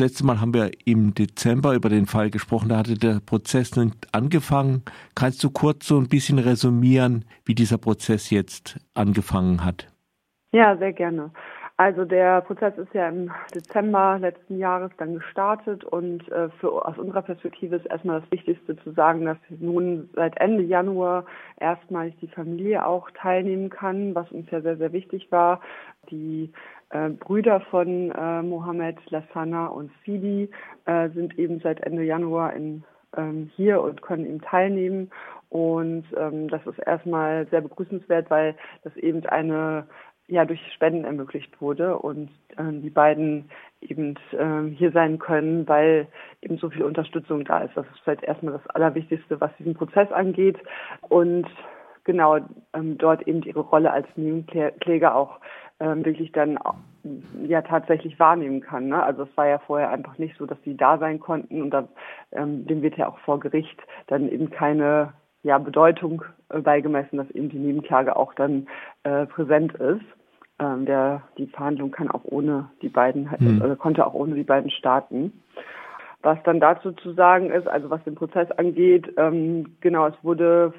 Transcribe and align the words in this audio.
letzte 0.00 0.24
Mal 0.24 0.40
haben 0.40 0.54
wir 0.54 0.70
im 0.84 1.14
Dezember 1.14 1.74
über 1.74 1.88
den 1.88 2.06
Fall 2.06 2.30
gesprochen, 2.30 2.68
da 2.68 2.78
hatte 2.78 2.94
der 2.94 3.20
Prozess 3.24 3.76
nun 3.76 3.92
angefangen. 4.12 4.82
Kannst 5.14 5.42
du 5.44 5.50
kurz 5.50 5.86
so 5.86 5.98
ein 5.98 6.08
bisschen 6.08 6.38
resümieren, 6.38 7.24
wie 7.44 7.54
dieser 7.54 7.78
Prozess 7.78 8.30
jetzt 8.30 8.78
angefangen 8.94 9.64
hat? 9.64 9.88
Ja, 10.52 10.76
sehr 10.76 10.92
gerne. 10.92 11.30
Also 11.80 12.04
der 12.04 12.40
Prozess 12.40 12.76
ist 12.76 12.92
ja 12.92 13.08
im 13.08 13.30
Dezember 13.54 14.18
letzten 14.18 14.58
Jahres 14.58 14.90
dann 14.98 15.14
gestartet 15.14 15.84
und 15.84 16.28
äh, 16.32 16.48
für, 16.58 16.84
aus 16.84 16.98
unserer 16.98 17.22
Perspektive 17.22 17.76
ist 17.76 17.86
erstmal 17.86 18.20
das 18.20 18.30
Wichtigste 18.32 18.76
zu 18.78 18.90
sagen, 18.90 19.26
dass 19.26 19.38
nun 19.48 20.10
seit 20.14 20.36
Ende 20.40 20.64
Januar 20.64 21.24
erstmalig 21.56 22.16
die 22.20 22.26
Familie 22.26 22.84
auch 22.84 23.08
teilnehmen 23.12 23.70
kann, 23.70 24.12
was 24.16 24.28
uns 24.32 24.50
ja 24.50 24.60
sehr, 24.60 24.76
sehr 24.76 24.92
wichtig 24.92 25.30
war. 25.30 25.60
Die 26.10 26.52
äh, 26.90 27.10
Brüder 27.10 27.60
von 27.70 28.10
äh, 28.10 28.42
Mohammed, 28.42 28.98
Lassana 29.10 29.66
und 29.66 29.90
Sidi 30.04 30.50
äh, 30.86 31.08
sind 31.10 31.38
eben 31.38 31.60
seit 31.60 31.80
Ende 31.80 32.02
Januar 32.02 32.52
in, 32.54 32.84
ähm, 33.16 33.50
hier 33.56 33.80
und 33.82 34.02
können 34.02 34.26
eben 34.26 34.40
teilnehmen. 34.40 35.10
Und 35.50 36.04
ähm, 36.16 36.48
das 36.48 36.66
ist 36.66 36.78
erstmal 36.78 37.46
sehr 37.48 37.62
begrüßenswert, 37.62 38.30
weil 38.30 38.54
das 38.84 38.96
eben 38.96 39.24
eine 39.26 39.86
ja 40.28 40.44
durch 40.44 40.60
Spenden 40.74 41.04
ermöglicht 41.04 41.60
wurde 41.60 41.98
und 41.98 42.28
äh, 42.58 42.70
die 42.70 42.90
beiden 42.90 43.50
eben 43.80 44.14
äh, 44.32 44.68
hier 44.76 44.92
sein 44.92 45.18
können, 45.18 45.66
weil 45.66 46.06
eben 46.42 46.58
so 46.58 46.68
viel 46.68 46.82
Unterstützung 46.84 47.44
da 47.44 47.60
ist. 47.60 47.74
Das 47.76 47.86
ist 47.86 48.00
vielleicht 48.04 48.24
erstmal 48.24 48.52
das 48.52 48.66
Allerwichtigste, 48.68 49.40
was 49.40 49.50
diesen 49.58 49.74
Prozess 49.74 50.12
angeht 50.12 50.58
und 51.08 51.46
genau 52.04 52.38
ähm, 52.74 52.98
dort 52.98 53.26
eben 53.26 53.42
ihre 53.42 53.60
Rolle 53.60 53.90
als 53.90 54.06
Nebenkläger 54.16 55.14
auch 55.14 55.40
ähm, 55.80 56.04
wirklich 56.04 56.32
dann 56.32 56.58
ja 57.46 57.62
tatsächlich 57.62 58.18
wahrnehmen 58.18 58.60
kann. 58.60 58.88
Ne? 58.88 59.02
Also 59.02 59.22
es 59.22 59.36
war 59.36 59.46
ja 59.46 59.58
vorher 59.58 59.90
einfach 59.90 60.18
nicht 60.18 60.36
so, 60.36 60.46
dass 60.46 60.58
sie 60.64 60.76
da 60.76 60.98
sein 60.98 61.20
konnten 61.20 61.62
und 61.62 61.70
dann, 61.70 61.88
ähm, 62.32 62.66
dem 62.66 62.82
wird 62.82 62.96
ja 62.96 63.08
auch 63.08 63.18
vor 63.20 63.40
Gericht 63.40 63.80
dann 64.06 64.28
eben 64.28 64.50
keine 64.50 65.12
ja, 65.42 65.58
Bedeutung 65.58 66.24
äh, 66.50 66.60
beigemessen, 66.60 67.18
dass 67.18 67.30
eben 67.30 67.48
die 67.48 67.58
Nebenklage 67.58 68.16
auch 68.16 68.34
dann 68.34 68.66
äh, 69.04 69.26
präsent 69.26 69.74
ist. 69.74 70.04
Ähm, 70.58 70.86
der, 70.86 71.22
die 71.38 71.46
Verhandlung 71.46 71.92
kann 71.92 72.10
auch 72.10 72.24
ohne 72.24 72.68
die 72.82 72.88
beiden, 72.88 73.30
hm. 73.30 73.62
also 73.62 73.76
konnte 73.76 74.04
auch 74.04 74.14
ohne 74.14 74.34
die 74.34 74.42
beiden 74.42 74.70
starten. 74.70 75.32
Was 76.22 76.38
dann 76.42 76.58
dazu 76.58 76.90
zu 76.90 77.12
sagen 77.12 77.50
ist, 77.50 77.68
also 77.68 77.90
was 77.90 78.02
den 78.02 78.16
Prozess 78.16 78.50
angeht, 78.50 79.12
ähm, 79.16 79.76
genau, 79.80 80.08
es 80.08 80.16
wurde 80.22 80.74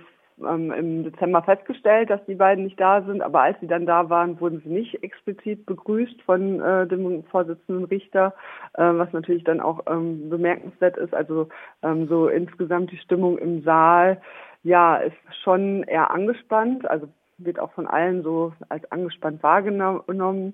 ähm, 0.47 0.71
im 0.71 1.03
Dezember 1.03 1.41
festgestellt, 1.43 2.09
dass 2.09 2.23
die 2.25 2.35
beiden 2.35 2.63
nicht 2.63 2.79
da 2.79 3.01
sind, 3.01 3.21
aber 3.21 3.41
als 3.41 3.59
sie 3.59 3.67
dann 3.67 3.85
da 3.85 4.09
waren, 4.09 4.39
wurden 4.39 4.61
sie 4.61 4.69
nicht 4.69 5.03
explizit 5.03 5.65
begrüßt 5.65 6.21
von 6.23 6.59
äh, 6.61 6.87
dem 6.87 7.23
Vorsitzenden 7.25 7.85
Richter, 7.85 8.33
äh, 8.73 8.83
was 8.83 9.11
natürlich 9.13 9.43
dann 9.43 9.59
auch 9.59 9.81
ähm, 9.87 10.29
bemerkenswert 10.29 10.97
ist. 10.97 11.13
Also 11.13 11.49
ähm, 11.83 12.07
so 12.07 12.27
insgesamt 12.27 12.91
die 12.91 12.97
Stimmung 12.97 13.37
im 13.37 13.63
Saal, 13.63 14.21
ja, 14.63 14.97
ist 14.97 15.15
schon 15.43 15.83
eher 15.83 16.11
angespannt. 16.11 16.89
Also 16.89 17.07
wird 17.37 17.59
auch 17.59 17.71
von 17.73 17.87
allen 17.87 18.23
so 18.23 18.53
als 18.69 18.89
angespannt 18.91 19.41
wahrgenommen. 19.43 20.53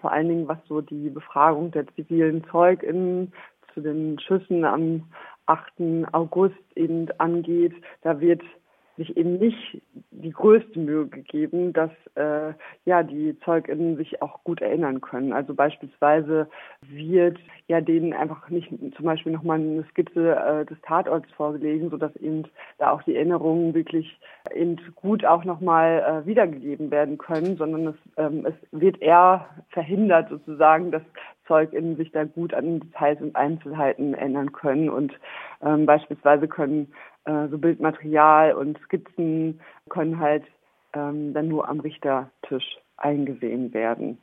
Vor 0.00 0.12
allen 0.12 0.28
Dingen, 0.28 0.48
was 0.48 0.58
so 0.68 0.80
die 0.80 1.10
Befragung 1.10 1.70
der 1.70 1.86
zivilen 1.94 2.44
ZeugInnen 2.50 3.32
zu 3.74 3.80
den 3.80 4.18
Schüssen 4.20 4.64
am 4.64 5.04
8. 5.46 6.12
August 6.12 6.56
eben 6.74 7.08
angeht. 7.18 7.74
Da 8.02 8.20
wird 8.20 8.42
sich 8.98 9.16
eben 9.16 9.38
nicht 9.38 9.80
die 10.10 10.30
größte 10.30 10.78
Mühe 10.78 11.06
gegeben, 11.06 11.72
dass 11.72 11.90
äh, 12.16 12.52
ja 12.84 13.02
die 13.02 13.38
ZeugInnen 13.44 13.96
sich 13.96 14.20
auch 14.20 14.42
gut 14.44 14.60
erinnern 14.60 15.00
können. 15.00 15.32
Also 15.32 15.54
beispielsweise 15.54 16.48
wird 16.82 17.38
ja 17.68 17.80
denen 17.80 18.12
einfach 18.12 18.50
nicht 18.50 18.68
zum 18.68 19.04
Beispiel 19.04 19.32
nochmal 19.32 19.60
eine 19.60 19.84
Skizze 19.84 20.36
äh, 20.36 20.66
des 20.66 20.78
Tatorts 20.82 21.30
vorgelesen, 21.32 21.90
sodass 21.90 22.14
eben 22.16 22.44
da 22.78 22.90
auch 22.90 23.02
die 23.04 23.14
Erinnerungen 23.14 23.72
wirklich 23.72 24.18
eben 24.54 24.76
gut 24.96 25.24
auch 25.24 25.44
nochmal 25.44 26.22
äh, 26.24 26.26
wiedergegeben 26.26 26.90
werden 26.90 27.16
können, 27.16 27.56
sondern 27.56 27.86
es, 27.86 27.96
ähm, 28.16 28.46
es 28.46 28.54
wird 28.72 29.00
eher 29.00 29.46
verhindert 29.70 30.28
sozusagen, 30.28 30.90
dass 30.90 31.02
ZeugInnen 31.46 31.96
sich 31.96 32.12
da 32.12 32.24
gut 32.24 32.54
an 32.54 32.80
Details 32.80 33.20
und 33.20 33.34
Einzelheiten 33.34 34.14
erinnern 34.14 34.52
können 34.52 34.90
und 34.90 35.12
ähm, 35.62 35.86
beispielsweise 35.86 36.46
können 36.46 36.92
äh, 37.28 37.48
so 37.48 37.58
Bildmaterial 37.58 38.54
und 38.54 38.78
Skizzen 38.84 39.60
können 39.90 40.18
halt 40.18 40.44
ähm, 40.94 41.34
dann 41.34 41.48
nur 41.48 41.68
am 41.68 41.80
Richtertisch 41.80 42.78
eingesehen 42.96 43.74
werden. 43.74 44.18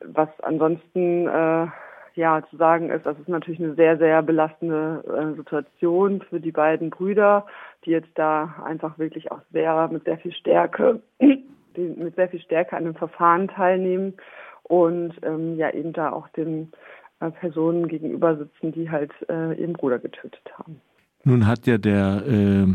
Was 0.00 0.28
ansonsten 0.42 1.26
äh, 1.26 1.66
ja 2.14 2.42
zu 2.48 2.56
sagen 2.56 2.90
ist, 2.90 3.04
das 3.04 3.18
ist 3.18 3.28
natürlich 3.28 3.60
eine 3.60 3.74
sehr, 3.74 3.98
sehr 3.98 4.22
belastende 4.22 5.02
äh, 5.06 5.36
Situation 5.36 6.22
für 6.22 6.40
die 6.40 6.52
beiden 6.52 6.90
Brüder, 6.90 7.46
die 7.84 7.90
jetzt 7.90 8.12
da 8.14 8.54
einfach 8.64 8.98
wirklich 8.98 9.32
auch 9.32 9.40
sehr 9.52 9.88
mit 9.88 10.04
sehr 10.04 10.18
viel 10.18 10.32
Stärke, 10.32 11.00
mit 11.18 12.14
sehr 12.14 12.28
viel 12.28 12.40
Stärke 12.40 12.76
an 12.76 12.84
dem 12.84 12.94
Verfahren 12.94 13.48
teilnehmen 13.48 14.14
und 14.62 15.14
ähm, 15.22 15.56
ja 15.56 15.70
eben 15.70 15.92
da 15.92 16.12
auch 16.12 16.28
den 16.28 16.72
äh, 17.20 17.30
Personen 17.30 17.88
gegenüber 17.88 18.36
sitzen, 18.36 18.72
die 18.72 18.90
halt 18.90 19.12
äh, 19.28 19.54
ihren 19.54 19.72
Bruder 19.72 19.98
getötet 19.98 20.42
haben. 20.58 20.80
Nun 21.26 21.48
hat 21.48 21.66
ja 21.66 21.76
der 21.76 22.24
äh, 22.24 22.68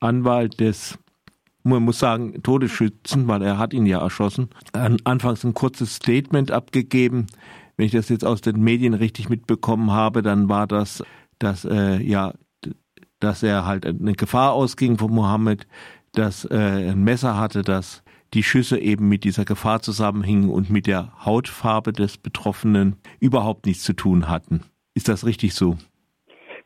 Anwalt 0.00 0.58
des, 0.58 0.98
man 1.62 1.84
muss 1.84 2.00
sagen, 2.00 2.42
Todesschützen, 2.42 3.28
weil 3.28 3.42
er 3.42 3.58
hat 3.58 3.72
ihn 3.72 3.86
ja 3.86 4.00
erschossen, 4.00 4.48
an, 4.72 4.96
anfangs 5.04 5.44
ein 5.44 5.54
kurzes 5.54 5.94
Statement 5.94 6.50
abgegeben. 6.50 7.28
Wenn 7.76 7.86
ich 7.86 7.92
das 7.92 8.08
jetzt 8.08 8.24
aus 8.24 8.40
den 8.40 8.60
Medien 8.60 8.94
richtig 8.94 9.28
mitbekommen 9.28 9.92
habe, 9.92 10.22
dann 10.22 10.48
war 10.48 10.66
das, 10.66 11.04
dass 11.38 11.64
äh, 11.64 12.02
ja, 12.02 12.34
dass 13.20 13.44
er 13.44 13.66
halt 13.66 13.86
eine 13.86 14.14
Gefahr 14.14 14.52
ausging 14.52 14.98
von 14.98 15.12
Mohammed, 15.12 15.68
dass 16.10 16.44
er 16.44 16.90
ein 16.90 17.04
Messer 17.04 17.38
hatte, 17.38 17.62
dass 17.62 18.02
die 18.34 18.42
Schüsse 18.42 18.80
eben 18.80 19.08
mit 19.08 19.22
dieser 19.22 19.44
Gefahr 19.44 19.80
zusammenhingen 19.80 20.50
und 20.50 20.70
mit 20.70 20.88
der 20.88 21.12
Hautfarbe 21.24 21.92
des 21.92 22.18
Betroffenen 22.18 22.96
überhaupt 23.20 23.64
nichts 23.64 23.84
zu 23.84 23.92
tun 23.92 24.28
hatten. 24.28 24.62
Ist 24.92 25.06
das 25.06 25.24
richtig 25.24 25.54
so? 25.54 25.78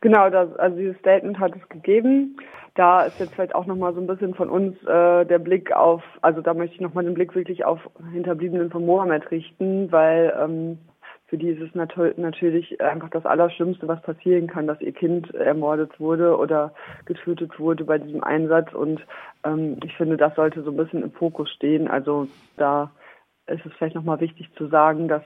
Genau, 0.01 0.31
das, 0.31 0.55
also 0.57 0.77
dieses 0.77 0.99
Statement 0.99 1.39
hat 1.39 1.53
es 1.57 1.69
gegeben. 1.69 2.37
Da 2.75 3.05
ist 3.05 3.19
jetzt 3.19 3.35
vielleicht 3.35 3.55
auch 3.55 3.67
nochmal 3.67 3.95
so 3.95 4.01
ein 4.01 4.07
bisschen 4.07 4.35
von 4.35 4.51
uns 4.51 4.77
äh, 4.85 5.25
der 5.25 5.39
Blick 5.39 5.73
auf, 5.73 6.03
also 6.21 6.43
da 6.43 6.53
möchte 6.53 6.75
ich 6.75 6.81
nochmal 6.83 7.05
den 7.05 7.15
Blick 7.15 7.35
wirklich 7.35 7.65
auf 7.65 7.81
Hinterbliebenen 8.13 8.71
von 8.71 8.85
Mohammed 8.85 9.31
richten, 9.31 9.91
weil 9.91 10.35
ähm, 10.39 10.79
für 11.29 11.39
die 11.39 11.49
ist 11.49 11.61
es 11.61 11.75
nat 11.75 11.97
natürlich 12.19 12.81
einfach 12.81 13.11
das 13.11 13.27
Allerschlimmste, 13.27 13.89
was 13.89 14.01
passieren 14.03 14.47
kann, 14.47 14.67
dass 14.67 14.81
ihr 14.81 14.93
Kind 14.93 15.35
ermordet 15.35 15.99
wurde 15.99 16.37
oder 16.37 16.73
getötet 17.05 17.59
wurde 17.59 17.85
bei 17.85 17.99
diesem 17.99 18.23
Einsatz. 18.23 18.73
Und 18.75 19.05
ähm, 19.45 19.79
ich 19.83 19.97
finde, 19.97 20.17
das 20.17 20.35
sollte 20.37 20.63
so 20.63 20.71
ein 20.71 20.77
bisschen 20.77 21.03
im 21.03 21.13
Fokus 21.13 21.51
stehen. 21.51 21.89
Also 21.89 22.29
da 22.57 22.93
ist 23.47 23.65
es 23.65 23.73
vielleicht 23.75 23.97
nochmal 23.97 24.21
wichtig 24.21 24.51
zu 24.57 24.69
sagen, 24.69 25.09
dass 25.09 25.23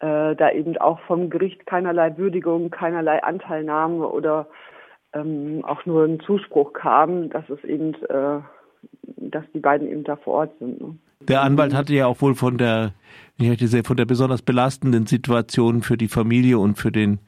äh, 0.00 0.36
da 0.36 0.50
eben 0.50 0.76
auch 0.78 1.00
vom 1.00 1.30
Gericht 1.30 1.66
keinerlei 1.66 2.16
Würdigung, 2.16 2.70
keinerlei 2.70 3.22
Anteilnahme 3.22 4.06
oder 4.08 4.46
ähm, 5.12 5.64
auch 5.64 5.86
nur 5.86 6.04
ein 6.04 6.20
Zuspruch 6.20 6.72
kam, 6.72 7.30
dass 7.30 7.48
es 7.48 7.62
eben, 7.64 7.94
äh, 7.94 8.40
dass 9.16 9.44
die 9.54 9.60
beiden 9.60 9.90
eben 9.90 10.04
da 10.04 10.16
vor 10.16 10.34
Ort 10.34 10.58
sind. 10.58 10.80
Ne? 10.80 10.96
Der 11.20 11.42
Anwalt 11.42 11.74
hatte 11.74 11.94
ja 11.94 12.06
auch 12.06 12.20
wohl 12.20 12.34
von 12.34 12.58
der, 12.58 12.92
ich 13.38 13.48
hätte 13.48 13.64
gesagt, 13.64 13.86
von 13.86 13.96
der 13.96 14.04
besonders 14.04 14.42
belastenden 14.42 15.06
Situation 15.06 15.82
für 15.82 15.96
die 15.96 16.08
Familie 16.08 16.58
und 16.58 16.76
für 16.76 16.92
den 16.92 17.18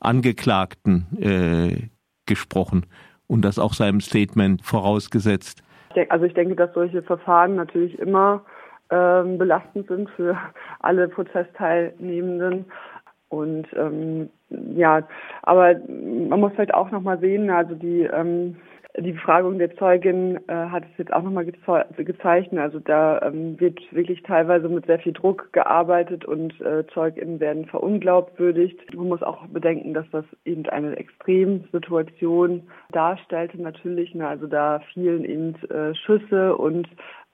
Angeklagten 0.00 1.06
äh, 1.20 1.88
gesprochen 2.26 2.86
und 3.26 3.42
das 3.44 3.58
auch 3.58 3.72
seinem 3.72 4.00
Statement 4.00 4.64
vorausgesetzt. 4.64 5.62
Also 6.10 6.26
ich 6.26 6.34
denke, 6.34 6.54
dass 6.54 6.72
solche 6.74 7.02
Verfahren 7.02 7.56
natürlich 7.56 7.98
immer 7.98 8.44
ähm, 8.90 9.38
belastend 9.38 9.88
sind 9.88 10.10
für 10.10 10.36
alle 10.80 11.08
Prozessteilnehmenden. 11.08 12.66
Und 13.28 13.66
ähm, 13.76 14.30
ja, 14.48 15.06
aber 15.42 15.74
man 15.74 16.40
muss 16.40 16.56
halt 16.56 16.72
auch 16.72 16.90
nochmal 16.90 17.18
sehen, 17.18 17.50
also 17.50 17.74
die 17.74 18.02
ähm, 18.04 18.56
die 19.00 19.12
Befragung 19.12 19.58
der 19.58 19.74
Zeugin 19.76 20.38
äh, 20.48 20.52
hat 20.52 20.84
es 20.84 20.98
jetzt 20.98 21.12
auch 21.12 21.22
nochmal 21.22 21.44
geze 21.44 22.04
gezeichnet. 22.04 22.60
Also 22.60 22.80
da 22.80 23.20
ähm, 23.22 23.58
wird 23.60 23.80
wirklich 23.92 24.22
teilweise 24.22 24.68
mit 24.68 24.86
sehr 24.86 24.98
viel 24.98 25.12
Druck 25.12 25.52
gearbeitet 25.52 26.24
und 26.24 26.60
äh, 26.60 26.84
ZeugInnen 26.92 27.38
werden 27.38 27.66
verunglaubwürdigt. 27.66 28.94
Man 28.94 29.08
muss 29.08 29.22
auch 29.22 29.46
bedenken, 29.46 29.94
dass 29.94 30.06
das 30.10 30.24
eben 30.44 30.66
eine 30.66 30.96
Extremsituation 30.96 32.62
darstellte 32.90 33.60
natürlich. 33.60 34.14
Ne? 34.14 34.26
Also 34.26 34.46
da 34.46 34.80
fielen 34.92 35.24
eben 35.24 35.54
äh, 35.70 35.94
Schüsse 35.94 36.56
und 36.56 36.88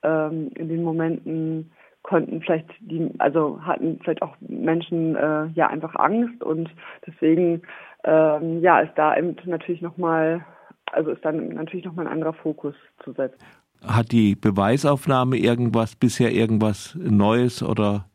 ähm, 0.04 0.50
in 0.54 0.68
den 0.68 0.82
Momenten 0.82 1.70
konnten 2.02 2.40
vielleicht 2.42 2.68
die, 2.80 3.10
also 3.18 3.60
hatten 3.62 3.98
vielleicht 4.02 4.22
auch 4.22 4.36
Menschen 4.40 5.16
äh, 5.16 5.46
ja 5.54 5.68
einfach 5.68 5.96
Angst 5.96 6.42
und 6.42 6.70
deswegen 7.06 7.62
ähm, 8.04 8.60
ja 8.60 8.80
ist 8.80 8.92
da 8.96 9.16
eben 9.16 9.34
natürlich 9.46 9.80
nochmal, 9.80 10.44
also 10.92 11.10
ist 11.10 11.24
dann 11.24 11.48
natürlich 11.48 11.86
nochmal 11.86 12.06
ein 12.06 12.12
anderer 12.12 12.34
Fokus 12.34 12.74
zu 13.02 13.12
setzen. 13.12 13.38
Hat 13.82 14.12
die 14.12 14.34
Beweisaufnahme 14.34 15.36
irgendwas 15.36 15.96
bisher 15.96 16.30
irgendwas 16.32 16.94
Neues 16.94 17.62
oder 17.62 18.06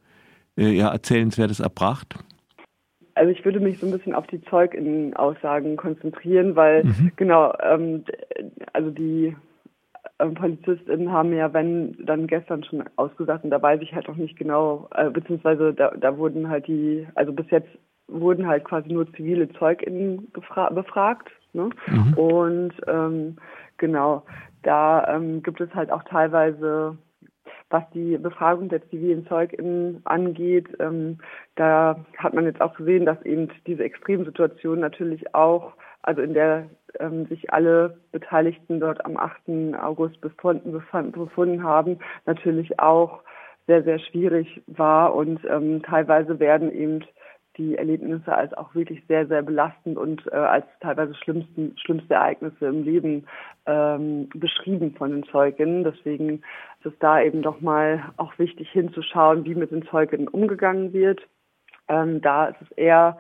äh, 0.57 0.69
ja, 0.69 0.89
Erzählenswertes 0.91 1.59
erbracht? 1.59 2.15
Also 3.15 3.31
ich 3.31 3.43
würde 3.43 3.59
mich 3.59 3.79
so 3.79 3.87
ein 3.87 3.91
bisschen 3.91 4.13
auf 4.13 4.27
die 4.27 4.41
Zeuginnen-Aussagen 4.43 5.75
konzentrieren, 5.77 6.55
weil 6.55 6.85
mhm. 6.85 7.11
genau, 7.17 7.53
ähm, 7.61 8.05
also 8.71 8.91
die 8.91 9.35
PolizistInnen 10.19 11.11
haben 11.11 11.33
ja, 11.33 11.53
wenn, 11.53 11.95
dann 12.05 12.27
gestern 12.27 12.63
schon 12.63 12.83
ausgesagt 12.97 13.43
und 13.43 13.49
da 13.49 13.61
weiß 13.61 13.81
ich 13.81 13.93
halt 13.93 14.09
auch 14.09 14.15
nicht 14.15 14.37
genau, 14.37 14.87
äh, 14.93 15.09
beziehungsweise 15.09 15.73
da, 15.73 15.91
da 15.91 16.17
wurden 16.17 16.49
halt 16.49 16.67
die, 16.67 17.07
also 17.15 17.31
bis 17.31 17.49
jetzt 17.49 17.69
wurden 18.07 18.47
halt 18.47 18.63
quasi 18.63 18.91
nur 18.91 19.11
zivile 19.13 19.49
ZeugInnen 19.53 20.31
befragt. 20.31 21.29
Ne? 21.53 21.69
Mhm. 21.87 22.13
Und 22.15 22.73
ähm, 22.87 23.37
genau, 23.77 24.23
da 24.63 25.15
ähm, 25.15 25.41
gibt 25.41 25.61
es 25.61 25.73
halt 25.73 25.91
auch 25.91 26.03
teilweise 26.03 26.97
was 27.69 27.83
die 27.93 28.17
Befragung 28.17 28.69
der 28.69 28.87
zivilen 28.89 29.27
ZeugInnen 29.27 30.01
angeht, 30.05 30.67
ähm, 30.79 31.19
da 31.55 32.03
hat 32.17 32.33
man 32.33 32.45
jetzt 32.45 32.61
auch 32.61 32.75
gesehen, 32.75 33.05
dass 33.05 33.21
eben 33.23 33.49
diese 33.67 33.83
Extremsituation 33.83 34.79
natürlich 34.79 35.35
auch, 35.35 35.73
also 36.01 36.21
in 36.21 36.33
der 36.33 36.69
ähm, 36.99 37.25
sich 37.27 37.53
alle 37.53 37.97
Beteiligten 38.11 38.79
dort 38.79 39.05
am 39.05 39.17
8. 39.17 39.75
August 39.81 40.19
befunden, 40.21 40.71
befunden 41.11 41.63
haben, 41.63 41.99
natürlich 42.25 42.79
auch 42.79 43.21
sehr, 43.67 43.83
sehr 43.83 43.99
schwierig 43.99 44.61
war 44.67 45.13
und 45.13 45.41
ähm, 45.45 45.83
teilweise 45.83 46.39
werden 46.39 46.71
eben 46.71 47.03
die 47.59 47.75
Erlebnisse 47.75 48.33
als 48.33 48.53
auch 48.53 48.73
wirklich 48.73 49.03
sehr, 49.07 49.27
sehr 49.27 49.43
belastend 49.43 49.97
und 49.97 50.25
äh, 50.31 50.35
als 50.35 50.65
teilweise 50.79 51.13
schlimmsten, 51.13 51.77
schlimmste 51.77 52.13
Ereignisse 52.13 52.65
im 52.65 52.83
Leben 52.83 53.27
ähm, 53.65 54.29
beschrieben 54.33 54.95
von 54.95 55.11
den 55.11 55.23
Zeuginnen. 55.25 55.83
Deswegen 55.83 56.41
ist 56.79 56.85
es 56.85 56.93
da 56.99 57.21
eben 57.21 57.41
doch 57.41 57.59
mal 57.59 58.11
auch 58.17 58.39
wichtig 58.39 58.71
hinzuschauen, 58.71 59.45
wie 59.45 59.55
mit 59.55 59.71
den 59.71 59.85
Zeuginnen 59.85 60.29
umgegangen 60.29 60.93
wird. 60.93 61.21
Ähm, 61.89 62.21
da 62.21 62.47
ist 62.47 62.61
es 62.61 62.71
eher 62.77 63.17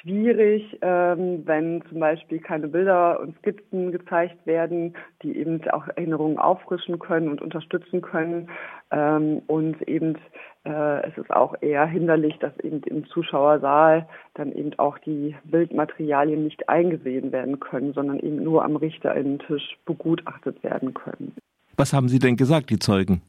schwierig, 0.00 0.78
ähm, 0.82 1.42
wenn 1.44 1.82
zum 1.88 2.00
Beispiel 2.00 2.38
keine 2.38 2.68
Bilder 2.68 3.20
und 3.20 3.36
Skizzen 3.38 3.92
gezeigt 3.92 4.46
werden, 4.46 4.94
die 5.22 5.36
eben 5.36 5.60
auch 5.70 5.86
Erinnerungen 5.88 6.38
auffrischen 6.38 6.98
können 6.98 7.28
und 7.28 7.42
unterstützen 7.42 8.00
können. 8.00 8.48
Ähm, 8.90 9.42
und 9.46 9.82
eben 9.88 10.16
äh, 10.64 11.06
es 11.08 11.18
ist 11.18 11.30
auch 11.30 11.54
eher 11.60 11.86
hinderlich, 11.86 12.38
dass 12.38 12.58
eben 12.60 12.82
im 12.84 13.06
Zuschauersaal 13.06 14.06
dann 14.34 14.52
eben 14.52 14.78
auch 14.78 14.98
die 14.98 15.36
Bildmaterialien 15.44 16.44
nicht 16.44 16.68
eingesehen 16.68 17.32
werden 17.32 17.60
können, 17.60 17.92
sondern 17.92 18.18
eben 18.20 18.42
nur 18.42 18.64
am 18.64 18.76
Richterinnentisch 18.76 19.76
begutachtet 19.84 20.62
werden 20.62 20.94
können. 20.94 21.34
Was 21.76 21.92
haben 21.92 22.08
Sie 22.08 22.18
denn 22.18 22.36
gesagt, 22.36 22.70
die 22.70 22.78
Zeugen? 22.78 23.22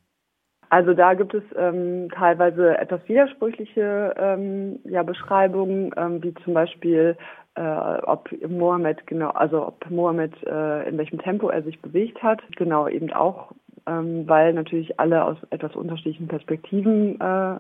Also 0.76 0.94
da 0.94 1.14
gibt 1.14 1.34
es 1.34 1.44
ähm, 1.56 2.10
teilweise 2.14 2.78
etwas 2.78 3.00
widersprüchliche 3.08 4.14
ähm, 4.18 4.78
ja, 4.84 5.04
Beschreibungen, 5.04 5.94
ähm, 5.96 6.22
wie 6.22 6.34
zum 6.44 6.54
Beispiel, 6.54 7.16
äh, 7.56 7.62
ob 7.62 8.30
Mohammed 8.46 9.08
genau, 9.08 9.30
also 9.30 9.68
ob 9.68 9.90
Mohammed 9.90 10.34
äh, 10.44 10.90
in 10.90 10.98
welchem 10.98 11.20
Tempo 11.20 11.48
er 11.48 11.64
sich 11.64 11.82
bewegt 11.82 12.22
hat, 12.22 12.42
genau 12.58 12.90
eben 12.90 13.14
auch 13.14 13.54
ähm, 13.88 14.28
weil 14.28 14.54
natürlich 14.54 15.00
alle 15.00 15.24
aus 15.24 15.38
etwas 15.50 15.76
unterschiedlichen 15.76 16.28
Perspektiven 16.28 17.20
äh, 17.20 17.60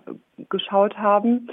geschaut 0.49 0.97
haben. 0.97 1.49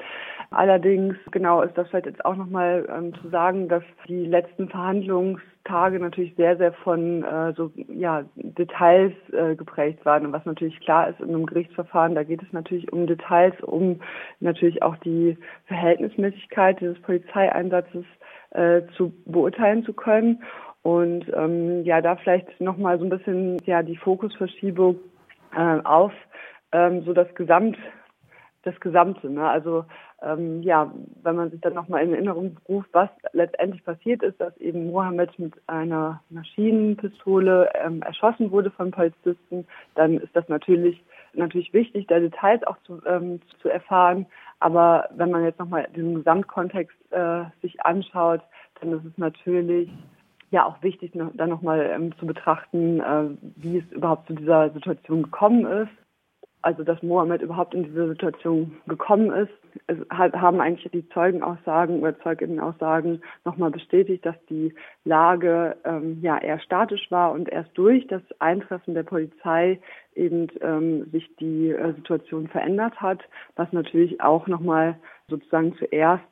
Allerdings, 0.50 1.16
genau, 1.30 1.62
ist 1.62 1.76
das 1.78 1.88
vielleicht 1.88 2.06
jetzt 2.06 2.24
auch 2.24 2.36
nochmal 2.36 2.86
ähm, 2.94 3.14
zu 3.20 3.28
sagen, 3.30 3.69
dass 3.69 3.82
die 4.06 4.26
letzten 4.26 4.69
Verhandlungstage 4.69 5.98
natürlich 5.98 6.34
sehr, 6.36 6.56
sehr 6.58 6.72
von 6.72 7.24
äh, 7.24 7.54
so 7.56 7.70
ja, 7.88 8.24
Details 8.36 9.12
äh, 9.32 9.54
geprägt 9.54 10.04
waren. 10.04 10.26
Und 10.26 10.32
was 10.32 10.44
natürlich 10.44 10.78
klar 10.80 11.08
ist 11.08 11.20
in 11.20 11.30
einem 11.30 11.46
Gerichtsverfahren, 11.46 12.14
da 12.14 12.22
geht 12.22 12.42
es 12.42 12.52
natürlich 12.52 12.92
um 12.92 13.06
Details, 13.06 13.54
um 13.62 14.00
natürlich 14.40 14.82
auch 14.82 14.96
die 14.98 15.38
Verhältnismäßigkeit 15.66 16.80
dieses 16.80 17.00
Polizeieinsatzes 17.00 18.04
äh, 18.50 18.82
zu 18.96 19.12
beurteilen 19.25 19.84
zu 19.84 19.94
können. 19.94 20.42
Und 20.82 21.26
ähm, 21.34 21.84
ja, 21.84 22.00
da 22.00 22.17
vielleicht 22.17 22.61
nochmal 22.61 22.99
so 22.99 23.05
ein 23.05 23.11
bisschen 23.11 23.58
ja 23.67 23.82
die 23.82 23.96
Fokusverschiebung 23.96 24.99
äh, 25.56 25.79
auf 25.84 26.12
ähm, 26.73 27.05
so 27.05 27.12
das 27.12 27.32
Gesamt, 27.34 27.76
das 28.62 28.79
Gesamte. 28.81 29.31
Ne? 29.31 29.49
Also 29.49 29.84
ähm, 30.23 30.62
ja, 30.62 30.93
wenn 31.23 31.37
man 31.37 31.50
sich 31.50 31.61
dann 31.61 31.75
nochmal 31.75 32.02
in 32.02 32.12
Erinnerung 32.12 32.56
ruft, 32.69 32.88
was 32.93 33.11
letztendlich 33.32 33.84
passiert 33.84 34.23
ist, 34.23 34.40
dass 34.40 34.56
eben 34.58 34.90
Mohammed 34.90 35.37
mit 35.38 35.55
einer 35.67 36.20
Maschinenpistole 36.31 37.70
ähm, 37.75 38.02
erschossen 38.02 38.50
wurde 38.50 38.70
von 38.70 38.90
Polizisten, 38.90 39.67
dann 39.94 40.19
ist 40.19 40.35
das 40.35 40.49
natürlich 40.49 41.02
natürlich 41.35 41.73
wichtig, 41.73 42.06
da 42.08 42.19
Details 42.20 42.62
auch 42.64 42.76
zu, 42.85 43.00
ähm, 43.06 43.40
zu 43.61 43.69
erfahren. 43.69 44.26
Aber 44.61 45.08
wenn 45.17 45.31
man 45.31 45.44
jetzt 45.44 45.58
nochmal 45.58 45.88
den 45.96 46.17
Gesamtkontext 46.17 46.96
äh, 47.11 47.44
sich 47.62 47.81
anschaut, 47.85 48.43
dann 48.81 48.93
ist 48.93 49.05
es 49.05 49.19
natürlich 49.19 49.90
ja 50.52 50.66
auch 50.66 50.82
wichtig, 50.82 51.12
dann 51.14 51.49
nochmal 51.49 51.90
ähm, 51.93 52.16
zu 52.19 52.26
betrachten, 52.26 53.00
äh, 53.00 53.31
wie 53.56 53.78
es 53.78 53.93
überhaupt 53.93 54.28
zu 54.28 54.34
dieser 54.34 54.70
Situation 54.70 55.25
gekommen 55.25 55.66
ist. 55.66 55.90
Also 56.64 56.84
dass 56.84 57.02
Mohammed 57.02 57.43
überhaupt 57.43 57.75
in 57.75 57.82
diese 57.82 58.06
Situation 58.06 58.76
gekommen 58.87 59.32
ist. 59.32 59.50
Es 59.88 59.99
haben 60.10 60.60
eigentlich 60.60 60.88
die 60.93 61.08
Zeugenaussagen 61.08 61.99
oder 62.00 62.16
Zeuginnenaussagen 62.20 63.20
nochmal 63.44 63.72
bestätigt, 63.72 64.25
dass 64.25 64.37
die 64.49 64.72
Lage 65.04 65.76
ähm, 65.84 66.19
ja 66.22 66.38
eher 66.38 66.60
statisch 66.60 67.10
war 67.10 67.32
und 67.32 67.49
erst 67.49 67.76
durch 67.76 68.06
das 68.06 68.22
Eintreffen 68.38 68.94
der 68.94 69.02
Polizei 69.02 69.81
eben 70.14 70.46
ähm, 70.60 71.10
sich 71.10 71.34
die 71.40 71.70
äh, 71.70 71.94
Situation 71.94 72.46
verändert 72.46 73.00
hat, 73.00 73.19
was 73.56 73.72
natürlich 73.72 74.20
auch 74.20 74.46
nochmal 74.46 75.00
sozusagen 75.26 75.75
zuerst 75.78 76.22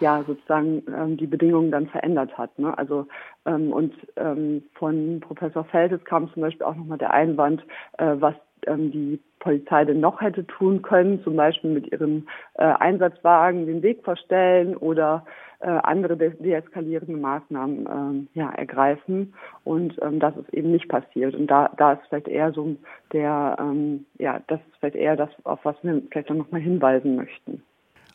ja 0.00 0.22
sozusagen 0.26 0.82
ähm, 0.94 1.16
die 1.16 1.26
Bedingungen 1.26 1.70
dann 1.70 1.86
verändert 1.86 2.36
hat. 2.36 2.58
Ne? 2.58 2.76
Also 2.76 3.06
ähm, 3.46 3.72
und 3.72 3.94
ähm, 4.16 4.62
von 4.74 5.20
Professor 5.20 5.64
Feltes 5.64 6.04
kam 6.04 6.32
zum 6.32 6.42
Beispiel 6.42 6.66
auch 6.66 6.76
nochmal 6.76 6.98
der 6.98 7.12
Einwand, 7.12 7.62
äh, 7.98 8.16
was 8.18 8.34
ähm, 8.66 8.90
die 8.90 9.20
Polizei 9.38 9.84
denn 9.84 10.00
noch 10.00 10.20
hätte 10.20 10.46
tun 10.46 10.82
können, 10.82 11.22
zum 11.22 11.36
Beispiel 11.36 11.70
mit 11.70 11.90
ihrem 11.90 12.26
äh, 12.54 12.64
Einsatzwagen 12.64 13.66
den 13.66 13.82
Weg 13.82 14.04
verstellen 14.04 14.76
oder 14.76 15.24
äh, 15.60 15.68
andere 15.68 16.16
de 16.16 16.30
deeskalierende 16.38 17.16
Maßnahmen 17.16 18.28
äh, 18.34 18.38
ja, 18.38 18.50
ergreifen. 18.50 19.34
Und 19.64 19.94
ähm, 20.02 20.20
das 20.20 20.36
ist 20.36 20.52
eben 20.54 20.70
nicht 20.70 20.88
passiert. 20.88 21.34
Und 21.34 21.46
da, 21.48 21.70
da 21.76 21.94
ist 21.94 22.02
vielleicht 22.08 22.28
eher 22.28 22.52
so 22.52 22.76
der, 23.12 23.56
ähm, 23.58 24.06
ja, 24.18 24.40
das 24.46 24.60
ist 24.60 24.76
vielleicht 24.78 24.96
eher 24.96 25.16
das, 25.16 25.30
auf 25.44 25.60
was 25.64 25.76
wir 25.82 26.02
vielleicht 26.10 26.30
noch 26.30 26.50
mal 26.50 26.60
hinweisen 26.60 27.16
möchten. 27.16 27.62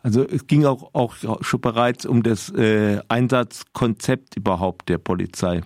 Also 0.06 0.22
es 0.22 0.46
ging 0.46 0.66
auch, 0.66 0.92
auch 0.94 1.16
schon 1.42 1.62
bereits 1.62 2.06
um 2.06 2.22
das 2.22 2.54
äh, 2.54 3.00
Einsatzkonzept 3.10 4.38
überhaupt 4.38 4.88
der 4.88 5.00
Polizei. 5.00 5.62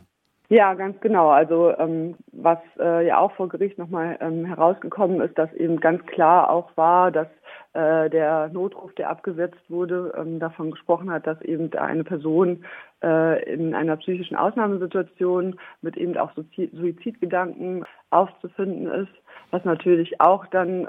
Ja, 0.48 0.76
ganz 0.76 0.98
genau. 1.02 1.30
Also 1.30 1.78
ähm, 1.78 2.16
was 2.32 2.58
äh, 2.80 3.06
ja 3.06 3.18
auch 3.18 3.34
vor 3.34 3.50
Gericht 3.50 3.78
nochmal 3.78 4.18
ähm, 4.22 4.46
herausgekommen 4.46 5.20
ist, 5.20 5.38
dass 5.38 5.52
eben 5.56 5.82
ganz 5.82 6.06
klar 6.06 6.50
auch 6.50 6.70
war, 6.78 7.12
dass 7.12 7.28
äh, 7.74 8.10
der 8.10 8.48
Notruf, 8.54 8.96
der 8.96 9.10
abgesetzt 9.10 9.60
wurde, 9.68 10.14
ähm, 10.18 10.40
davon 10.40 10.72
gesprochen 10.72 11.12
hat, 11.12 11.28
dass 11.28 11.42
eben 11.42 11.74
eine 11.74 12.06
Person 12.06 12.64
äh, 13.04 13.44
in 13.54 13.76
einer 13.76 13.98
psychischen 13.98 14.38
Ausnahmesituation 14.38 15.60
mit 15.82 15.98
eben 15.98 16.16
auch 16.16 16.32
Suizidgedanken 16.56 17.84
aufzufinden 18.10 18.88
ist, 18.88 19.12
was 19.52 19.66
natürlich 19.66 20.22
auch 20.22 20.48
dann 20.48 20.88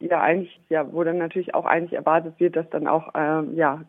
ja 0.00 0.20
eigentlich, 0.20 0.60
ja, 0.68 0.92
wo 0.92 1.02
dann 1.02 1.18
natürlich 1.18 1.54
auch 1.54 1.66
eigentlich 1.66 1.92
erwartet 1.92 2.34
wird, 2.38 2.56
dass 2.56 2.68
dann 2.70 2.86
auch 2.86 3.10
ähm, 3.14 3.54
ja 3.54 3.82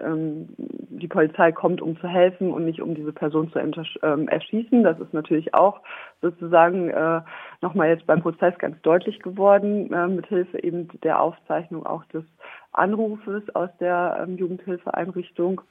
ähm, 0.00 0.48
die 0.58 1.08
Polizei 1.08 1.52
kommt, 1.52 1.82
um 1.82 1.98
zu 1.98 2.08
helfen 2.08 2.52
und 2.52 2.64
nicht 2.64 2.80
um 2.80 2.94
diese 2.94 3.12
Person 3.12 3.50
zu 3.50 3.58
ähm, 3.58 4.28
erschießen. 4.28 4.82
Das 4.82 4.98
ist 5.00 5.12
natürlich 5.12 5.54
auch 5.54 5.80
sozusagen 6.22 6.90
äh, 6.90 7.20
nochmal 7.60 7.88
jetzt 7.88 8.06
beim 8.06 8.22
Prozess 8.22 8.56
ganz 8.58 8.80
deutlich 8.82 9.20
geworden, 9.20 9.92
äh, 9.92 10.06
mit 10.06 10.26
Hilfe 10.26 10.62
eben 10.62 10.88
der 11.02 11.20
Aufzeichnung 11.20 11.84
auch 11.84 12.04
des 12.06 12.24
Anrufes 12.72 13.42
aus 13.54 13.70
der 13.80 14.18
ähm, 14.22 14.36
Jugendhilfeeinrichtung 14.36 15.62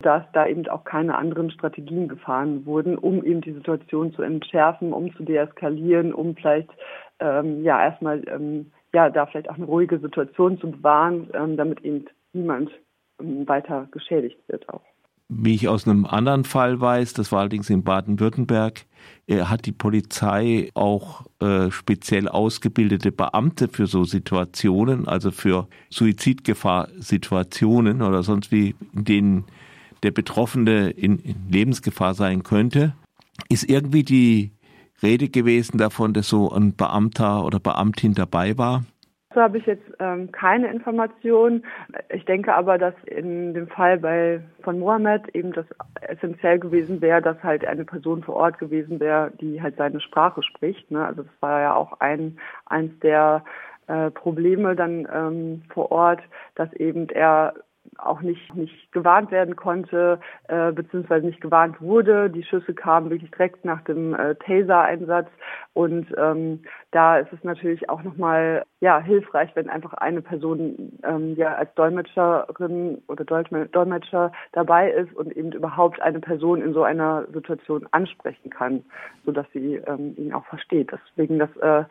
dass 0.00 0.24
da 0.32 0.46
eben 0.46 0.66
auch 0.68 0.82
keine 0.82 1.16
anderen 1.16 1.52
Strategien 1.52 2.08
gefahren 2.08 2.66
wurden, 2.66 2.98
um 2.98 3.24
eben 3.24 3.40
die 3.40 3.52
Situation 3.52 4.12
zu 4.12 4.22
entschärfen, 4.22 4.92
um 4.92 5.14
zu 5.14 5.22
deeskalieren, 5.22 6.12
um 6.12 6.34
vielleicht 6.34 6.70
ähm, 7.20 7.62
ja 7.62 7.80
erstmal 7.80 8.22
ähm, 8.28 8.72
ja, 8.94 9.10
da 9.10 9.26
vielleicht 9.26 9.50
auch 9.50 9.56
eine 9.56 9.64
ruhige 9.64 9.98
Situation 9.98 10.60
zu 10.60 10.70
bewahren, 10.70 11.28
ähm, 11.34 11.56
damit 11.56 11.80
eben 11.80 12.04
niemand 12.32 12.70
ähm, 13.20 13.48
weiter 13.48 13.88
geschädigt 13.90 14.38
wird 14.48 14.68
auch. 14.68 14.82
Wie 15.34 15.54
ich 15.54 15.66
aus 15.66 15.88
einem 15.88 16.04
anderen 16.04 16.44
Fall 16.44 16.78
weiß, 16.78 17.14
das 17.14 17.32
war 17.32 17.40
allerdings 17.40 17.70
in 17.70 17.84
Baden-Württemberg, 17.84 18.84
äh, 19.26 19.44
hat 19.44 19.64
die 19.64 19.72
Polizei 19.72 20.68
auch 20.74 21.24
äh, 21.40 21.70
speziell 21.70 22.28
ausgebildete 22.28 23.12
Beamte 23.12 23.68
für 23.68 23.86
so 23.86 24.04
Situationen, 24.04 25.08
also 25.08 25.30
für 25.30 25.68
Suizidgefahr-Situationen 25.88 28.02
oder 28.02 28.22
sonst 28.22 28.52
wie, 28.52 28.74
in 28.94 29.04
denen 29.04 29.44
der 30.02 30.10
Betroffene 30.10 30.90
in, 30.90 31.18
in 31.20 31.48
Lebensgefahr 31.50 32.12
sein 32.12 32.42
könnte. 32.42 32.92
Ist 33.48 33.70
irgendwie 33.70 34.02
die 34.02 34.50
Rede 35.02 35.28
gewesen 35.28 35.78
davon, 35.78 36.12
dass 36.12 36.28
so 36.28 36.50
ein 36.50 36.74
Beamter 36.76 37.44
oder 37.44 37.58
Beamtin 37.58 38.14
dabei 38.14 38.56
war? 38.56 38.84
So 39.34 39.40
habe 39.40 39.58
ich 39.58 39.66
jetzt 39.66 39.84
ähm, 39.98 40.30
keine 40.30 40.70
Informationen. 40.70 41.64
Ich 42.10 42.24
denke 42.26 42.54
aber, 42.54 42.76
dass 42.76 42.94
in 43.06 43.54
dem 43.54 43.66
Fall 43.68 43.98
bei 43.98 44.42
von 44.62 44.78
Mohammed 44.78 45.28
eben 45.34 45.52
das 45.52 45.64
essentiell 46.02 46.58
gewesen 46.58 47.00
wäre, 47.00 47.22
dass 47.22 47.42
halt 47.42 47.64
eine 47.64 47.84
Person 47.84 48.22
vor 48.22 48.36
Ort 48.36 48.58
gewesen 48.58 49.00
wäre, 49.00 49.32
die 49.40 49.62
halt 49.62 49.76
seine 49.76 50.00
Sprache 50.00 50.42
spricht. 50.42 50.90
Ne? 50.90 51.04
Also 51.04 51.22
das 51.22 51.32
war 51.40 51.60
ja 51.60 51.74
auch 51.74 52.00
ein 52.00 52.38
eins 52.66 52.92
der 53.00 53.42
äh, 53.86 54.10
Probleme 54.10 54.76
dann 54.76 55.08
ähm, 55.12 55.62
vor 55.72 55.90
Ort, 55.90 56.20
dass 56.54 56.72
eben 56.74 57.08
er 57.08 57.54
auch 58.06 58.20
nicht, 58.20 58.54
nicht 58.54 58.92
gewarnt 58.92 59.30
werden 59.30 59.56
konnte, 59.56 60.20
äh, 60.48 60.72
beziehungsweise 60.72 61.26
nicht 61.26 61.40
gewarnt 61.40 61.80
wurde. 61.80 62.30
Die 62.30 62.42
Schüsse 62.44 62.74
kamen 62.74 63.10
wirklich 63.10 63.30
direkt 63.30 63.64
nach 63.64 63.82
dem 63.84 64.14
äh, 64.14 64.34
Taser-Einsatz. 64.36 65.28
Und 65.74 66.06
ähm, 66.18 66.60
da 66.90 67.18
ist 67.18 67.32
es 67.32 67.42
natürlich 67.44 67.88
auch 67.88 68.02
nochmal 68.02 68.64
ja, 68.80 69.00
hilfreich, 69.00 69.50
wenn 69.54 69.70
einfach 69.70 69.94
eine 69.94 70.22
Person 70.22 70.98
ähm, 71.04 71.34
ja 71.36 71.54
als 71.54 71.72
Dolmetscherin 71.74 73.02
oder 73.08 73.24
Dolmetscher 73.24 74.32
dabei 74.52 74.90
ist 74.90 75.14
und 75.14 75.36
eben 75.36 75.52
überhaupt 75.52 76.00
eine 76.02 76.20
Person 76.20 76.60
in 76.60 76.74
so 76.74 76.82
einer 76.82 77.24
Situation 77.32 77.86
ansprechen 77.92 78.50
kann, 78.50 78.84
sodass 79.24 79.46
sie 79.52 79.76
ähm, 79.86 80.14
ihn 80.16 80.32
auch 80.32 80.44
versteht. 80.46 80.90
Deswegen 80.92 81.38
das 81.38 81.56
äh, 81.58 81.84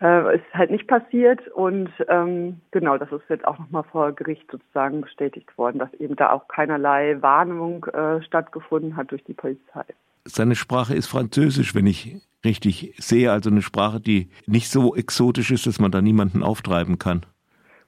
äh, 0.00 0.36
ist 0.36 0.44
halt 0.54 0.70
nicht 0.70 0.86
passiert 0.86 1.46
und 1.48 1.90
ähm, 2.08 2.60
genau, 2.70 2.96
das 2.96 3.10
ist 3.12 3.28
jetzt 3.28 3.46
auch 3.46 3.58
nochmal 3.58 3.84
vor 3.84 4.12
Gericht 4.12 4.50
sozusagen 4.50 5.02
bestätigt 5.02 5.56
worden, 5.58 5.78
dass 5.78 5.92
eben 5.94 6.16
da 6.16 6.32
auch 6.32 6.48
keinerlei 6.48 7.20
Warnung 7.20 7.84
äh, 7.86 8.22
stattgefunden 8.22 8.96
hat 8.96 9.10
durch 9.10 9.24
die 9.24 9.34
Polizei. 9.34 9.84
Seine 10.24 10.54
Sprache 10.54 10.94
ist 10.94 11.06
Französisch, 11.06 11.74
wenn 11.74 11.86
ich 11.86 12.16
richtig 12.44 12.94
sehe, 12.98 13.32
also 13.32 13.50
eine 13.50 13.62
Sprache, 13.62 14.00
die 14.00 14.30
nicht 14.46 14.70
so 14.70 14.94
exotisch 14.94 15.50
ist, 15.50 15.66
dass 15.66 15.80
man 15.80 15.90
da 15.90 16.00
niemanden 16.00 16.42
auftreiben 16.42 16.98
kann. 16.98 17.26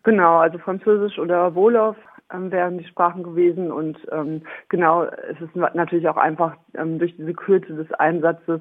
Genau, 0.02 0.38
also 0.38 0.58
Französisch 0.58 1.18
oder 1.18 1.54
Wolof 1.54 1.96
ähm, 2.32 2.50
wären 2.50 2.78
die 2.78 2.86
Sprachen 2.86 3.22
gewesen 3.22 3.70
und 3.70 3.96
ähm, 4.10 4.42
genau, 4.68 5.04
es 5.04 5.40
ist 5.40 5.54
natürlich 5.56 6.08
auch 6.08 6.16
einfach 6.16 6.56
ähm, 6.74 6.98
durch 6.98 7.16
diese 7.16 7.32
Kürze 7.32 7.74
des 7.74 7.90
Einsatzes 7.92 8.60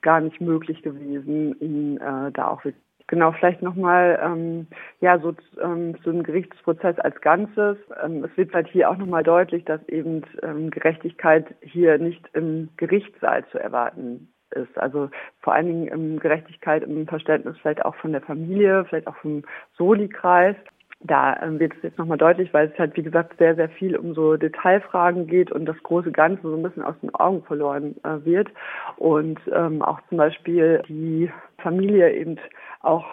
gar 0.00 0.20
nicht 0.20 0.40
möglich 0.40 0.82
gewesen, 0.82 1.58
ihn 1.60 1.98
äh, 1.98 2.32
da 2.32 2.48
auch 2.48 2.64
wirklich 2.64 2.87
Genau, 3.08 3.32
vielleicht 3.32 3.62
nochmal 3.62 4.20
ähm, 4.22 4.66
ja, 5.00 5.18
so 5.18 5.34
ähm, 5.62 5.96
so 6.04 6.10
ein 6.10 6.22
Gerichtsprozess 6.22 6.98
als 6.98 7.18
Ganzes. 7.22 7.78
Ähm, 8.04 8.22
es 8.22 8.36
wird 8.36 8.52
halt 8.52 8.68
hier 8.68 8.90
auch 8.90 8.98
nochmal 8.98 9.22
deutlich, 9.22 9.64
dass 9.64 9.80
eben 9.88 10.22
ähm, 10.42 10.70
Gerechtigkeit 10.70 11.46
hier 11.62 11.96
nicht 11.98 12.28
im 12.34 12.68
Gerichtssaal 12.76 13.46
zu 13.46 13.58
erwarten 13.58 14.30
ist. 14.50 14.76
Also 14.76 15.08
vor 15.40 15.54
allen 15.54 15.66
Dingen 15.66 15.88
ähm, 15.90 16.18
Gerechtigkeit 16.20 16.82
im 16.82 17.06
Verständnis 17.06 17.56
vielleicht 17.62 17.82
auch 17.82 17.94
von 17.96 18.12
der 18.12 18.20
Familie, 18.20 18.84
vielleicht 18.84 19.06
auch 19.06 19.16
vom 19.16 19.42
Soli-Kreis. 19.78 20.56
Da 21.00 21.40
ähm, 21.42 21.60
wird 21.60 21.74
es 21.76 21.82
jetzt 21.82 21.98
nochmal 21.98 22.18
deutlich, 22.18 22.52
weil 22.52 22.68
es 22.72 22.78
halt, 22.78 22.96
wie 22.96 23.04
gesagt, 23.04 23.38
sehr, 23.38 23.54
sehr 23.54 23.68
viel 23.68 23.96
um 23.96 24.14
so 24.14 24.36
Detailfragen 24.36 25.28
geht 25.28 25.52
und 25.52 25.64
das 25.66 25.80
große 25.84 26.10
Ganze 26.10 26.42
so 26.42 26.56
ein 26.56 26.62
bisschen 26.62 26.82
aus 26.82 26.96
den 27.00 27.14
Augen 27.14 27.44
verloren 27.44 27.94
äh, 28.02 28.24
wird. 28.24 28.48
Und 28.96 29.38
ähm, 29.52 29.80
auch 29.82 30.00
zum 30.08 30.18
Beispiel 30.18 30.82
die 30.88 31.30
Familie 31.58 32.12
eben 32.14 32.38
auch 32.80 33.06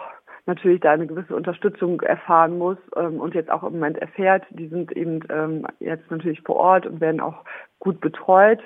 natürlich 0.46 0.80
da 0.80 0.92
eine 0.92 1.06
gewisse 1.06 1.34
Unterstützung 1.34 2.00
erfahren 2.00 2.58
muss 2.58 2.78
ähm, 2.96 3.20
und 3.20 3.34
jetzt 3.34 3.50
auch 3.50 3.62
im 3.62 3.74
Moment 3.74 3.98
erfährt. 3.98 4.44
Die 4.50 4.68
sind 4.68 4.90
eben 4.92 5.20
ähm, 5.30 5.66
jetzt 5.78 6.10
natürlich 6.10 6.42
vor 6.42 6.56
Ort 6.56 6.86
und 6.86 7.00
werden 7.00 7.20
auch 7.20 7.44
gut 7.78 8.00
betreut. 8.00 8.60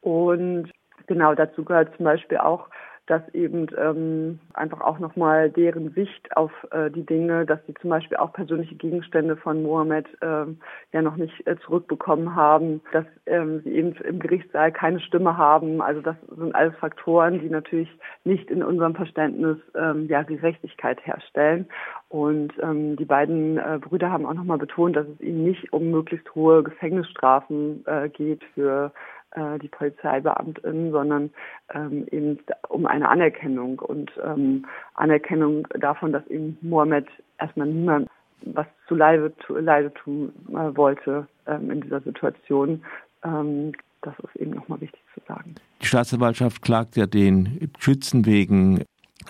Und 0.00 0.70
genau 1.06 1.34
dazu 1.34 1.64
gehört 1.64 1.94
zum 1.96 2.04
Beispiel 2.04 2.38
auch 2.38 2.68
dass 3.08 3.22
eben 3.32 3.66
ähm, 3.76 4.38
einfach 4.52 4.82
auch 4.82 4.98
nochmal 4.98 5.50
deren 5.50 5.90
Sicht 5.94 6.36
auf 6.36 6.52
äh, 6.70 6.90
die 6.90 7.04
Dinge, 7.04 7.46
dass 7.46 7.58
sie 7.66 7.74
zum 7.80 7.90
Beispiel 7.90 8.18
auch 8.18 8.32
persönliche 8.32 8.74
Gegenstände 8.74 9.36
von 9.36 9.62
Mohammed 9.62 10.06
ähm, 10.20 10.58
ja 10.92 11.00
noch 11.00 11.16
nicht 11.16 11.46
äh, 11.46 11.56
zurückbekommen 11.64 12.36
haben, 12.36 12.82
dass 12.92 13.06
ähm, 13.26 13.62
sie 13.64 13.72
eben 13.72 13.92
im 13.92 14.20
Gerichtssaal 14.20 14.72
keine 14.72 15.00
Stimme 15.00 15.36
haben. 15.38 15.80
Also 15.80 16.02
das 16.02 16.16
sind 16.36 16.54
alles 16.54 16.76
Faktoren, 16.76 17.40
die 17.40 17.48
natürlich 17.48 17.88
nicht 18.24 18.50
in 18.50 18.62
unserem 18.62 18.94
Verständnis 18.94 19.56
ähm, 19.74 20.06
ja 20.08 20.22
Gerechtigkeit 20.22 21.04
herstellen. 21.06 21.66
Und 22.10 22.52
ähm, 22.62 22.96
die 22.96 23.04
beiden 23.04 23.58
äh, 23.58 23.78
Brüder 23.80 24.10
haben 24.10 24.26
auch 24.26 24.34
nochmal 24.34 24.58
betont, 24.58 24.96
dass 24.96 25.06
es 25.06 25.20
ihnen 25.20 25.44
nicht 25.44 25.72
um 25.72 25.90
möglichst 25.90 26.34
hohe 26.34 26.62
Gefängnisstrafen 26.62 27.84
äh, 27.86 28.08
geht 28.10 28.42
für 28.54 28.92
äh, 29.32 29.58
die 29.58 29.68
Polizeibeamtin, 29.68 30.90
sondern 30.90 31.30
ähm, 31.74 32.06
eben 32.10 32.38
um 32.68 32.86
eine 32.86 33.08
Anerkennung 33.08 33.78
und 33.78 34.10
ähm, 34.24 34.66
Anerkennung 34.94 35.66
davon, 35.78 36.12
dass 36.12 36.26
eben 36.28 36.58
Mohammed 36.62 37.06
erstmal 37.38 37.66
niemand 37.66 38.08
was 38.42 38.66
zu 38.86 38.94
Leide, 38.94 39.32
zu 39.46 39.56
Leide 39.56 39.92
tun 39.92 40.32
äh, 40.50 40.76
wollte 40.76 41.26
ähm, 41.46 41.70
in 41.70 41.80
dieser 41.80 42.00
Situation. 42.00 42.82
Ähm, 43.24 43.72
das 44.02 44.14
ist 44.20 44.36
eben 44.36 44.52
nochmal 44.52 44.80
wichtig 44.80 45.00
zu 45.14 45.20
sagen. 45.26 45.56
Die 45.82 45.86
Staatsanwaltschaft 45.86 46.62
klagt 46.62 46.96
ja 46.96 47.06
den 47.06 47.70
Schützen 47.78 48.26
wegen 48.26 48.84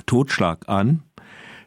Totschlag 0.06 0.68
an. 0.68 1.02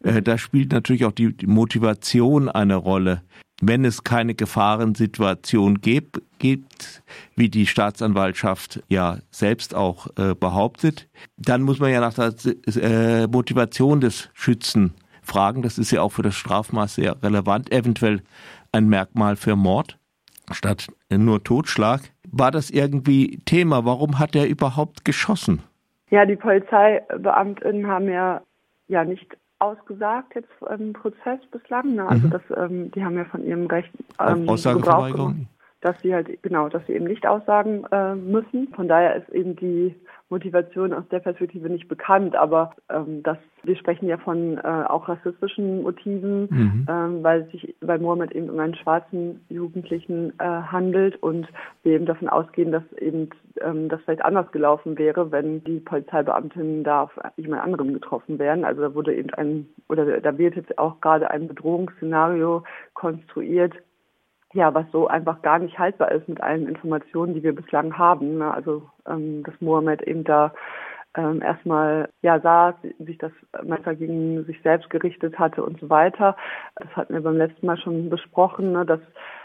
Äh, 0.03 0.21
da 0.21 0.37
spielt 0.37 0.71
natürlich 0.71 1.05
auch 1.05 1.11
die 1.11 1.33
Motivation 1.45 2.49
eine 2.49 2.75
Rolle 2.75 3.21
wenn 3.61 3.85
es 3.85 4.03
keine 4.03 4.33
Gefahrensituation 4.35 5.81
gibt, 5.81 6.21
gibt, 6.39 7.03
wie 7.35 7.49
die 7.49 7.67
Staatsanwaltschaft 7.67 8.83
ja 8.89 9.17
selbst 9.29 9.75
auch 9.75 10.07
äh, 10.17 10.33
behauptet, 10.35 11.07
dann 11.37 11.61
muss 11.61 11.79
man 11.79 11.91
ja 11.91 12.01
nach 12.01 12.13
der 12.13 12.33
äh, 12.75 13.27
Motivation 13.27 14.01
des 14.01 14.29
Schützen 14.33 14.93
fragen. 15.21 15.61
Das 15.61 15.77
ist 15.77 15.91
ja 15.91 16.01
auch 16.01 16.11
für 16.11 16.23
das 16.23 16.35
Strafmaß 16.35 16.95
sehr 16.95 17.21
relevant, 17.23 17.71
eventuell 17.71 18.21
ein 18.71 18.89
Merkmal 18.89 19.35
für 19.35 19.55
Mord 19.55 19.97
statt 20.51 20.87
nur 21.09 21.43
Totschlag. 21.43 22.01
War 22.29 22.51
das 22.51 22.69
irgendwie 22.71 23.39
Thema? 23.45 23.85
Warum 23.85 24.19
hat 24.19 24.35
er 24.35 24.47
überhaupt 24.47 25.05
geschossen? 25.05 25.61
Ja, 26.09 26.25
die 26.25 26.35
Polizeibeamtinnen 26.35 27.87
haben 27.87 28.09
ja 28.09 28.41
ja 28.87 29.05
nicht 29.05 29.37
ausgesagt 29.61 30.35
jetzt 30.35 30.49
im 30.69 30.93
Prozess 30.93 31.39
bislang. 31.51 31.95
Ne? 31.95 32.07
Also 32.07 32.27
mhm. 32.27 32.31
das, 32.31 32.41
ähm, 32.57 32.91
die 32.91 33.03
haben 33.03 33.15
ja 33.15 33.25
von 33.25 33.45
ihrem 33.45 33.67
Recht 33.67 33.91
ähm, 34.19 34.49
Aussagenverweigerung 34.49 35.47
dass 35.81 35.99
sie 36.01 36.13
halt 36.13 36.41
genau, 36.43 36.69
dass 36.69 36.85
sie 36.87 36.93
eben 36.93 37.05
nicht 37.05 37.27
aussagen 37.27 37.85
äh, 37.91 38.15
müssen. 38.15 38.69
Von 38.75 38.87
daher 38.87 39.15
ist 39.15 39.29
eben 39.29 39.55
die 39.55 39.95
Motivation 40.31 40.93
aus 40.93 41.03
der 41.11 41.19
Perspektive 41.19 41.69
nicht 41.69 41.89
bekannt, 41.89 42.35
aber 42.35 42.73
ähm, 42.89 43.21
das, 43.21 43.37
wir 43.63 43.75
sprechen 43.75 44.07
ja 44.07 44.17
von 44.17 44.57
äh, 44.57 44.61
auch 44.61 45.09
rassistischen 45.09 45.83
Motiven, 45.83 46.47
mhm. 46.49 46.87
ähm, 46.89 47.23
weil 47.23 47.45
sich 47.51 47.75
bei 47.81 47.97
Mohammed 47.97 48.31
eben 48.31 48.49
um 48.49 48.57
einen 48.59 48.75
schwarzen 48.75 49.41
Jugendlichen 49.49 50.31
äh, 50.39 50.43
handelt 50.45 51.21
und 51.21 51.47
wir 51.83 51.93
eben 51.93 52.05
davon 52.05 52.29
ausgehen, 52.29 52.71
dass 52.71 52.83
eben 52.93 53.29
ähm, 53.59 53.89
das 53.89 54.01
vielleicht 54.03 54.23
anders 54.23 54.49
gelaufen 54.51 54.97
wäre, 54.97 55.31
wenn 55.31 55.63
die 55.65 55.79
Polizeibeamtinnen 55.79 56.85
da 56.85 57.03
auf 57.03 57.11
jemand 57.35 57.63
anderem 57.63 57.93
getroffen 57.93 58.39
wären. 58.39 58.63
Also 58.63 58.81
da 58.81 58.95
wurde 58.95 59.13
eben 59.13 59.31
ein 59.31 59.67
oder 59.89 60.21
da 60.21 60.37
wird 60.37 60.55
jetzt 60.55 60.77
auch 60.77 61.01
gerade 61.01 61.29
ein 61.29 61.49
Bedrohungsszenario 61.49 62.63
konstruiert, 62.93 63.73
ja, 64.53 64.73
was 64.73 64.85
so 64.91 65.07
einfach 65.07 65.41
gar 65.41 65.59
nicht 65.59 65.79
haltbar 65.79 66.11
ist 66.11 66.27
mit 66.27 66.41
allen 66.41 66.67
Informationen, 66.67 67.33
die 67.33 67.43
wir 67.43 67.55
bislang 67.55 67.97
haben. 67.97 68.37
Ne? 68.37 68.53
Also 68.53 68.83
ähm, 69.07 69.43
dass 69.43 69.59
Mohammed 69.61 70.01
eben 70.03 70.23
da 70.23 70.53
ähm, 71.15 71.41
erstmal 71.41 72.09
ja 72.21 72.39
saß, 72.39 72.75
sich 72.99 73.17
das 73.17 73.31
Messer 73.63 73.95
gegen 73.95 74.45
sich 74.45 74.61
selbst 74.61 74.89
gerichtet 74.89 75.37
hatte 75.39 75.63
und 75.63 75.79
so 75.79 75.89
weiter. 75.89 76.35
Das 76.75 76.89
hatten 76.95 77.13
wir 77.13 77.21
beim 77.21 77.37
letzten 77.37 77.65
Mal 77.65 77.77
schon 77.77 78.09
besprochen, 78.09 78.71
ne, 78.71 78.85
dass 78.85 79.01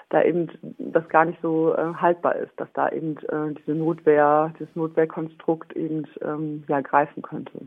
da 0.08 0.22
eben 0.22 0.48
das 0.78 1.08
gar 1.08 1.24
nicht 1.24 1.40
so 1.42 1.74
äh, 1.74 1.94
haltbar 1.94 2.36
ist, 2.36 2.52
dass 2.58 2.68
da 2.74 2.88
eben 2.90 3.16
äh, 3.16 3.54
diese 3.58 3.72
Notwehr, 3.74 4.52
dieses 4.58 4.74
Notwehrkonstrukt 4.76 5.72
eben 5.74 6.06
ähm, 6.22 6.62
ja 6.68 6.80
greifen 6.80 7.22
könnte. 7.22 7.58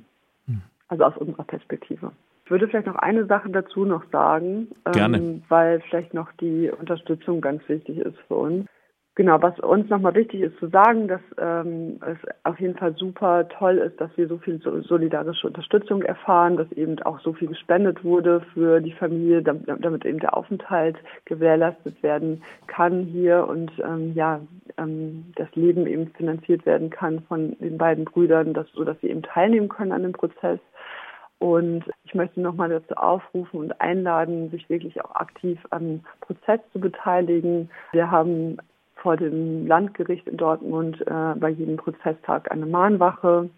Hm. 0.45 0.61
Also 0.87 1.03
aus 1.03 1.17
unserer 1.17 1.43
Perspektive. 1.43 2.11
Ich 2.49 2.51
würde 2.51 2.67
vielleicht 2.67 2.87
noch 2.87 2.95
eine 2.95 3.27
Sache 3.27 3.51
dazu 3.51 3.85
noch 3.85 4.01
sagen, 4.11 4.69
ähm, 4.87 5.43
weil 5.49 5.81
vielleicht 5.81 6.15
noch 6.15 6.31
die 6.41 6.71
Unterstützung 6.71 7.41
ganz 7.41 7.61
wichtig 7.69 7.99
ist 7.99 8.17
für 8.27 8.33
uns. 8.33 8.65
Genau, 9.13 9.39
was 9.39 9.59
uns 9.59 9.87
nochmal 9.87 10.15
wichtig 10.15 10.41
ist 10.41 10.57
zu 10.57 10.67
sagen, 10.69 11.07
dass 11.07 11.21
ähm, 11.37 11.99
es 12.01 12.17
auf 12.45 12.59
jeden 12.59 12.75
Fall 12.75 12.95
super 12.95 13.47
toll 13.49 13.77
ist, 13.77 14.01
dass 14.01 14.09
wir 14.15 14.27
so 14.27 14.39
viel 14.39 14.59
solidarische 14.61 15.45
Unterstützung 15.45 16.01
erfahren, 16.01 16.57
dass 16.57 16.71
eben 16.71 16.99
auch 17.03 17.19
so 17.19 17.33
viel 17.33 17.49
gespendet 17.49 18.03
wurde 18.03 18.41
für 18.55 18.81
die 18.81 18.93
Familie, 18.93 19.43
damit, 19.43 19.67
damit 19.67 20.03
eben 20.03 20.19
der 20.19 20.35
Aufenthalt 20.35 20.97
gewährleistet 21.25 22.01
werden 22.01 22.41
kann 22.65 23.03
hier 23.03 23.47
und 23.47 23.71
ähm, 23.85 24.13
ja 24.15 24.39
ähm, 24.79 25.25
das 25.35 25.53
Leben 25.53 25.85
eben 25.85 26.07
finanziert 26.17 26.65
werden 26.65 26.89
kann 26.89 27.21
von 27.27 27.55
den 27.59 27.77
beiden 27.77 28.05
Brüdern, 28.05 28.55
dass, 28.55 28.65
so 28.71 28.83
dass 28.83 28.99
sie 29.01 29.09
eben 29.11 29.21
teilnehmen 29.21 29.69
können 29.69 29.91
an 29.91 30.01
dem 30.01 30.13
Prozess. 30.13 30.59
Und 31.39 31.85
ich 32.03 32.13
möchte 32.13 32.41
nochmal 32.41 32.69
dazu 32.69 32.95
aufrufen 32.95 33.59
und 33.59 33.81
einladen, 33.81 34.49
sich 34.51 34.69
wirklich 34.69 35.01
auch 35.03 35.15
aktiv 35.15 35.57
am 35.69 36.01
Prozess 36.19 36.59
zu 36.73 36.79
beteiligen. 36.79 37.69
Wir 37.93 38.11
haben 38.11 38.57
vor 38.95 39.15
dem 39.15 39.65
Landgericht 39.65 40.27
in 40.27 40.35
Dortmund 40.35 41.01
äh, 41.07 41.35
bei 41.39 41.49
jedem 41.49 41.77
Prozesstag 41.77 42.51
eine 42.51 42.65
Mahnwache. 42.65 43.49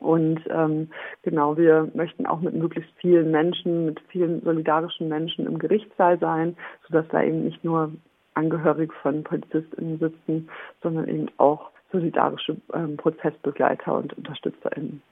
Und 0.00 0.40
ähm, 0.50 0.90
genau, 1.22 1.56
wir 1.56 1.88
möchten 1.94 2.26
auch 2.26 2.40
mit 2.40 2.54
möglichst 2.54 2.90
vielen 2.96 3.30
Menschen, 3.30 3.86
mit 3.86 4.00
vielen 4.08 4.42
solidarischen 4.42 5.08
Menschen 5.08 5.46
im 5.46 5.58
Gerichtssaal 5.58 6.18
sein, 6.18 6.56
sodass 6.88 7.06
da 7.12 7.22
eben 7.22 7.44
nicht 7.44 7.62
nur 7.62 7.92
Angehörige 8.34 8.92
von 9.02 9.22
PolizistInnen 9.22 9.98
sitzen, 9.98 10.48
sondern 10.82 11.06
eben 11.06 11.28
auch 11.36 11.70
solidarische 11.92 12.56
ähm, 12.74 12.96
Prozessbegleiter 12.96 13.94
und 13.94 14.16
UnterstützerInnen. 14.16 15.02